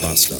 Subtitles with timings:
[0.00, 0.38] Bastard.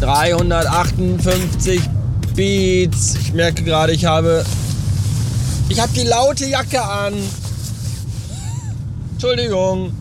[0.00, 1.80] ...358
[2.34, 3.14] Beats.
[3.20, 4.44] Ich merke gerade, ich habe...
[5.68, 7.14] Ich habe die laute Jacke an.
[9.12, 9.94] Entschuldigung.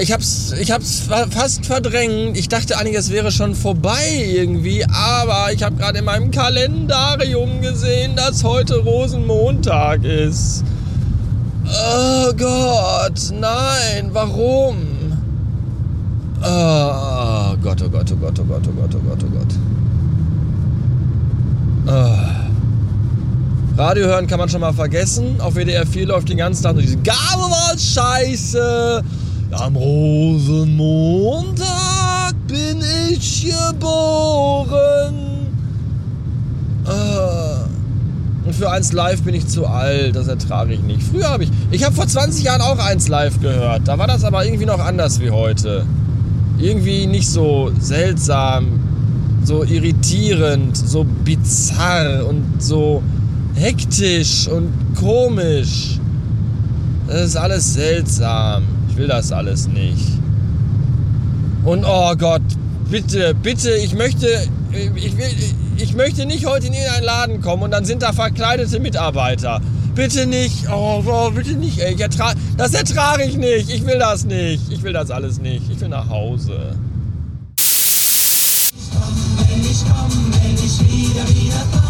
[0.00, 2.36] Ich hab's, ich hab's fast verdrängt.
[2.38, 7.60] Ich dachte eigentlich, es wäre schon vorbei irgendwie, aber ich habe gerade in meinem Kalendarium
[7.60, 10.64] gesehen, dass heute Rosenmontag ist.
[11.70, 14.76] Oh Gott, nein, warum?
[16.42, 19.54] Oh Gott, oh Gott, oh Gott, oh Gott, oh Gott, oh Gott, oh Gott.
[21.86, 22.18] Oh.
[23.76, 25.40] Radio hören kann man schon mal vergessen.
[25.40, 29.02] Auf WDR 4 läuft den ganzen Tag nur diese Karnevalscheiße.
[29.52, 35.14] Am Rosenmontag bin ich geboren.
[36.84, 37.37] Ah.
[38.58, 41.02] Für eins live bin ich zu alt, das ertrage ich nicht.
[41.02, 41.50] Früher habe ich.
[41.70, 43.86] Ich habe vor 20 Jahren auch eins live gehört.
[43.86, 45.86] Da war das aber irgendwie noch anders wie heute.
[46.58, 48.80] Irgendwie nicht so seltsam,
[49.44, 53.02] so irritierend, so bizarr und so
[53.54, 55.98] hektisch und komisch.
[57.06, 58.64] Das ist alles seltsam
[58.98, 60.18] will das alles nicht.
[61.64, 62.42] Und oh Gott,
[62.90, 64.26] bitte, bitte, ich möchte,
[64.72, 65.26] ich, will,
[65.80, 69.60] ich möchte nicht heute in irgendeinen Laden kommen und dann sind da verkleidete Mitarbeiter.
[69.94, 72.00] Bitte nicht, oh, oh bitte nicht, ey.
[72.00, 73.70] Ertra das ertrage ich nicht.
[73.70, 74.70] Ich will das nicht.
[74.70, 75.70] Ich will das alles nicht.
[75.70, 76.76] Ich will nach Hause.
[77.58, 79.14] Ich komm,
[79.48, 81.87] wenn ich komm, wenn ich wieder, wieder komm,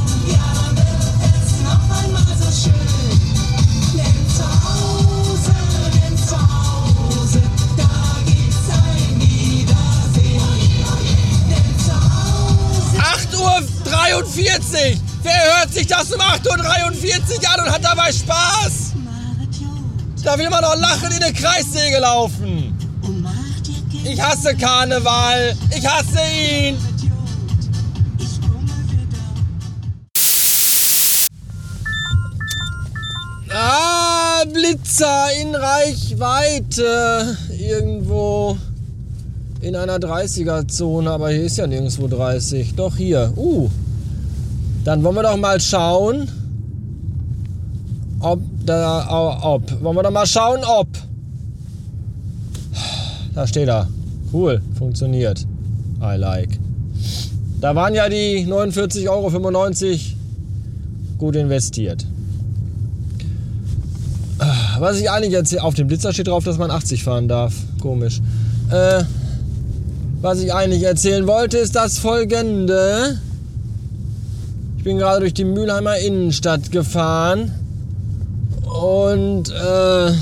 [15.23, 18.93] Wer hört sich das um 8.43 Uhr an und hat dabei Spaß?
[20.23, 22.77] Da will man doch lachen in eine Kreissäge laufen.
[24.05, 25.57] Ich hasse Karneval.
[25.77, 26.77] Ich hasse ihn.
[33.51, 37.37] Ah, Blitzer in Reichweite.
[37.59, 38.57] Irgendwo
[39.61, 41.11] in einer 30er-Zone.
[41.11, 42.75] Aber hier ist ja nirgendwo 30.
[42.75, 43.33] Doch hier.
[43.37, 43.69] Uh.
[44.89, 46.27] Dann wollen wir doch mal schauen,
[48.21, 49.83] ob da, ob.
[49.83, 50.89] Wollen wir doch mal schauen, ob.
[53.35, 53.87] Da steht er.
[54.33, 55.45] Cool, funktioniert.
[56.01, 56.59] I like.
[57.61, 59.99] Da waren ja die 49,95 Euro
[61.19, 62.07] gut investiert.
[64.79, 67.53] Was ich eigentlich jetzt auf dem Blitzer steht drauf, dass man 80 fahren darf.
[67.83, 68.23] Komisch.
[68.71, 69.03] Äh,
[70.23, 73.21] was ich eigentlich erzählen wollte, ist das folgende.
[74.89, 77.53] Ich bin gerade durch die Mülheimer Innenstadt gefahren
[78.65, 80.13] und äh,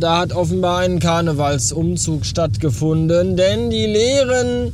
[0.00, 4.72] da hat offenbar ein Karnevalsumzug stattgefunden, denn die leeren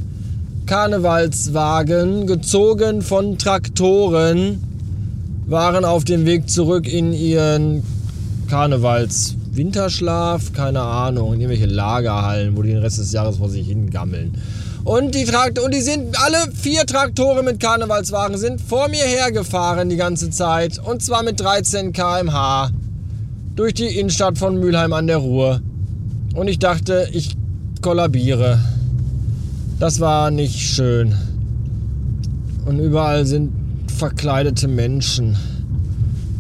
[0.67, 4.63] Karnevalswagen, gezogen von Traktoren,
[5.49, 7.83] waren auf dem Weg zurück in ihren
[8.49, 14.37] Karnevalswinterschlaf, keine Ahnung, in irgendwelche Lagerhallen, wo die den Rest des Jahres vor sich hingammeln.
[14.87, 19.89] Und die, Trakt und die sind alle vier Traktoren mit Karnevalswagen sind vor mir hergefahren
[19.89, 20.79] die ganze Zeit.
[20.79, 22.71] Und zwar mit 13 km/h
[23.57, 25.61] durch die Innenstadt von Mülheim an der Ruhr.
[26.37, 27.37] Und ich dachte, ich
[27.83, 28.61] kollabiere.
[29.81, 31.17] Das war nicht schön.
[32.65, 33.51] Und überall sind
[33.99, 35.37] verkleidete Menschen.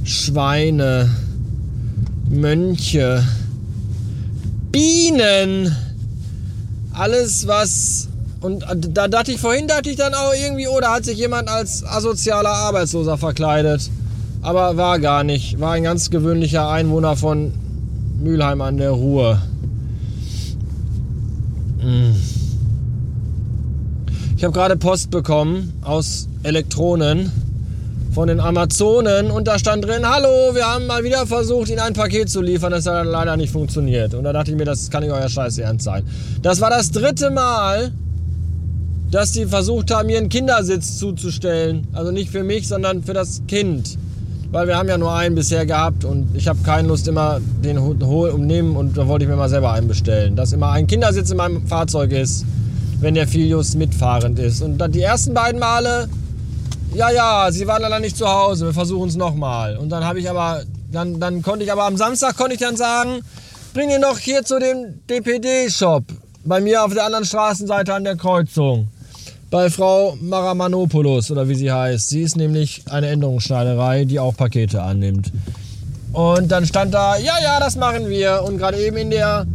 [0.04, 1.10] Schweine.
[2.30, 3.24] Mönche.
[4.70, 5.74] Bienen.
[6.92, 8.06] Alles, was
[8.46, 11.48] und da dachte ich vorhin, dachte ich dann auch irgendwie, oh, da hat sich jemand
[11.48, 13.90] als asozialer Arbeitsloser verkleidet.
[14.42, 15.58] Aber war gar nicht.
[15.60, 17.52] War ein ganz gewöhnlicher Einwohner von
[18.22, 19.42] Mülheim an der Ruhr.
[21.80, 22.14] Hm.
[24.36, 27.32] Ich habe gerade Post bekommen aus Elektronen
[28.14, 31.92] von den Amazonen und da stand drin, hallo, wir haben mal wieder versucht, Ihnen ein
[31.92, 34.14] Paket zu liefern, das hat leider nicht funktioniert.
[34.14, 36.02] Und da dachte ich mir, das kann nicht euer Scheiß ernst sein.
[36.40, 37.92] Das war das dritte Mal,
[39.10, 41.86] dass die versucht haben, einen Kindersitz zuzustellen.
[41.92, 43.98] Also nicht für mich, sondern für das Kind.
[44.50, 47.80] Weil wir haben ja nur einen bisher gehabt und ich habe keine Lust immer den
[47.80, 50.36] hol und nehmen und da wollte ich mir mal selber einen bestellen.
[50.36, 52.44] Dass immer ein Kindersitz in meinem Fahrzeug ist,
[53.00, 54.62] wenn der Filius mitfahrend ist.
[54.62, 56.08] Und dann die ersten beiden Male,
[56.94, 59.76] ja, ja, sie waren leider nicht zu Hause, wir versuchen es nochmal.
[59.76, 62.76] Und dann habe ich aber, dann, dann konnte ich aber am Samstag konnte ich dann
[62.76, 63.20] sagen,
[63.74, 66.04] bring ihn doch hier zu dem DPD-Shop.
[66.44, 68.88] Bei mir auf der anderen Straßenseite an der Kreuzung
[69.50, 72.08] bei Frau Maramanopoulos oder wie sie heißt.
[72.08, 75.32] Sie ist nämlich eine Änderungsschneiderei, die auch Pakete annimmt.
[76.12, 78.42] Und dann stand da, ja, ja, das machen wir.
[78.44, 79.46] Und gerade eben in der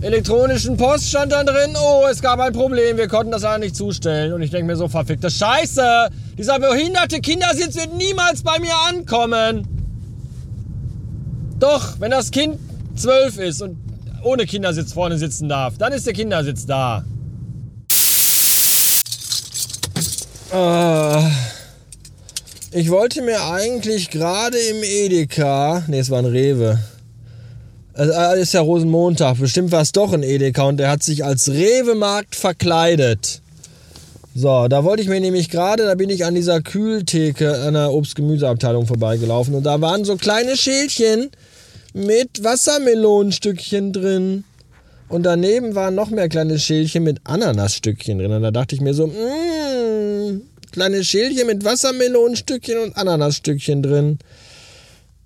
[0.00, 3.76] elektronischen Post stand dann drin, oh, es gab ein Problem, wir konnten das leider nicht
[3.76, 4.32] zustellen.
[4.32, 9.68] Und ich denke mir so, verfickte Scheiße, dieser behinderte Kindersitz wird niemals bei mir ankommen.
[11.58, 12.58] Doch, wenn das Kind
[12.96, 13.76] zwölf ist und
[14.22, 17.04] ohne Kindersitz vorne sitzen darf, dann ist der Kindersitz da.
[20.52, 21.28] Äh,
[22.72, 26.78] ich wollte mir eigentlich gerade im Edeka, ne, es war ein Rewe,
[27.94, 31.24] also äh, ist ja Rosenmontag, bestimmt war es doch ein Edeka und der hat sich
[31.24, 33.42] als Rewe-Markt verkleidet.
[34.34, 37.92] So, da wollte ich mir nämlich gerade, da bin ich an dieser Kühltheke an der
[37.92, 41.30] Obst-Gemüseabteilung vorbeigelaufen und da waren so kleine Schälchen
[41.92, 44.44] mit Wassermelonenstückchen drin.
[45.10, 48.32] Und daneben waren noch mehr kleine Schälchen mit Ananasstückchen drin.
[48.32, 54.18] Und da dachte ich mir so, mmm, kleine Schälchen mit Wassermelonenstückchen und Ananasstückchen drin.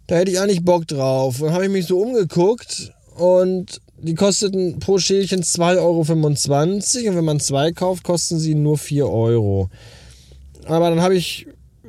[0.07, 1.43] Da hätte ich eigentlich Bock drauf.
[1.43, 7.11] Und habe ich mich so umgeguckt und die kosteten pro Schälchen 2,25 Euro.
[7.11, 9.69] Und wenn man zwei kauft, kosten sie nur 4 Euro.
[10.65, 11.47] Aber dann habe ich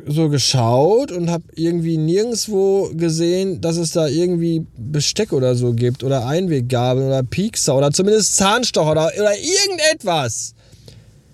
[0.07, 6.03] so geschaut und habe irgendwie nirgendwo gesehen, dass es da irgendwie Besteck oder so gibt
[6.03, 10.53] oder Einweggabeln oder Piekser oder zumindest Zahnstocher oder, oder irgendetwas.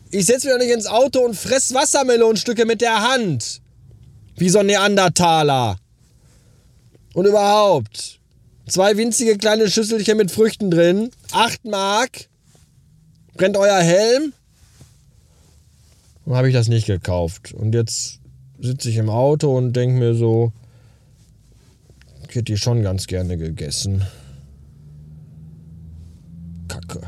[0.09, 3.62] Ich setze mich doch nicht ins Auto und fress Wassermelonenstücke mit der Hand.
[4.38, 5.77] Wie so ein Neandertaler.
[7.13, 8.19] Und überhaupt.
[8.68, 11.12] Zwei winzige kleine Schüsselchen mit Früchten drin.
[11.31, 12.29] 8 Mark.
[13.35, 14.33] Brennt euer Helm?
[16.25, 17.53] Dann habe ich das nicht gekauft.
[17.53, 18.20] Und jetzt
[18.61, 20.51] sitze ich im Auto und denke mir so,
[22.29, 24.03] ich hätte die schon ganz gerne gegessen.
[26.67, 27.01] Kacke.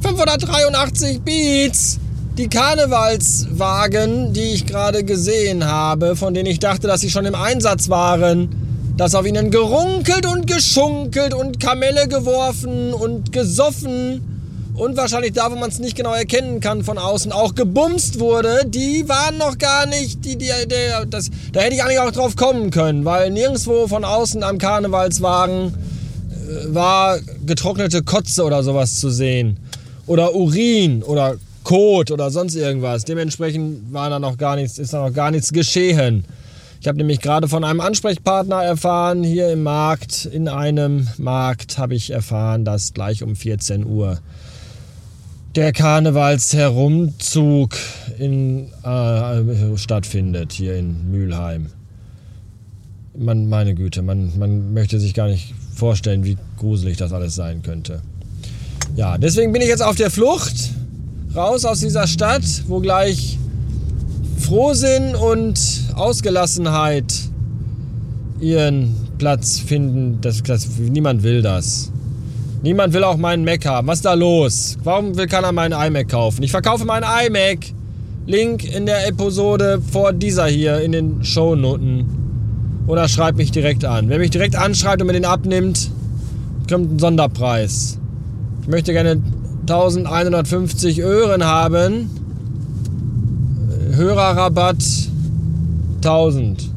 [0.00, 1.98] 583 Beats!
[2.36, 7.34] Die Karnevalswagen, die ich gerade gesehen habe, von denen ich dachte, dass sie schon im
[7.34, 14.37] Einsatz waren, dass auf ihnen gerunkelt und geschunkelt und Kamelle geworfen und gesoffen
[14.78, 18.62] und wahrscheinlich da, wo man es nicht genau erkennen kann von außen, auch gebumst wurde,
[18.64, 22.36] die waren noch gar nicht, die, die, die, das, da hätte ich eigentlich auch drauf
[22.36, 29.10] kommen können, weil nirgendwo von außen am Karnevalswagen äh, war getrocknete Kotze oder sowas zu
[29.10, 29.58] sehen.
[30.06, 33.04] Oder Urin oder Kot oder sonst irgendwas.
[33.04, 36.24] Dementsprechend war da noch gar nichts, ist da noch gar nichts geschehen.
[36.80, 41.96] Ich habe nämlich gerade von einem Ansprechpartner erfahren, hier im Markt, in einem Markt habe
[41.96, 44.20] ich erfahren, dass gleich um 14 Uhr
[45.54, 47.76] der Karnevalsherumzug
[48.18, 51.68] in, äh, stattfindet hier in Mülheim.
[53.16, 57.62] Man, meine Güte, man, man möchte sich gar nicht vorstellen, wie gruselig das alles sein
[57.62, 58.02] könnte.
[58.96, 60.70] Ja, deswegen bin ich jetzt auf der Flucht
[61.34, 63.38] raus aus dieser Stadt, wo gleich
[64.38, 65.60] Frohsinn und
[65.94, 67.12] Ausgelassenheit
[68.40, 70.20] ihren Platz finden.
[70.20, 71.90] Das, das, niemand will das.
[72.62, 73.86] Niemand will auch meinen Mac haben.
[73.86, 74.76] Was ist da los?
[74.82, 76.42] Warum will keiner meinen iMac kaufen?
[76.42, 77.58] Ich verkaufe meinen iMac.
[78.26, 82.04] Link in der Episode vor dieser hier in den Shownoten.
[82.88, 84.08] Oder schreibt mich direkt an.
[84.08, 85.90] Wer mich direkt anschreibt und mir den abnimmt,
[86.68, 87.98] kommt ein Sonderpreis.
[88.62, 89.22] Ich möchte gerne
[89.62, 92.10] 1150 Öhren haben.
[93.92, 94.82] Hörerrabatt
[95.98, 96.70] 1000.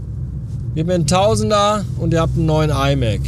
[0.76, 3.22] Gebt mir einen Tausender und ihr habt einen neuen iMac.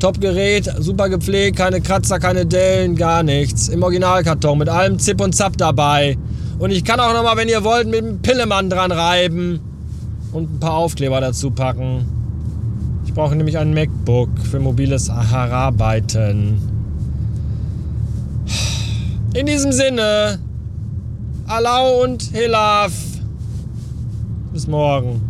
[0.00, 3.68] Top-Gerät, super gepflegt, keine Kratzer, keine Dellen, gar nichts.
[3.68, 6.16] Im Originalkarton mit allem Zip und Zap dabei.
[6.58, 9.60] Und ich kann auch nochmal, wenn ihr wollt, mit dem Pillemann dran reiben
[10.32, 12.04] und ein paar Aufkleber dazu packen.
[13.06, 16.60] Ich brauche nämlich ein MacBook für mobiles Arbeiten.
[19.34, 20.38] In diesem Sinne,
[21.46, 22.92] Alau und Hilaf.
[24.52, 25.29] Bis morgen.